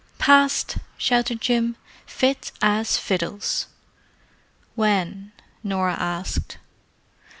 "Passed!" 0.17 0.79
shouted 0.97 1.41
Jim. 1.41 1.75
"Fit 2.07 2.51
as 2.59 2.97
fiddles!" 2.97 3.67
"When?" 4.73 5.31
Norah 5.63 5.93
asked. 5.99 6.57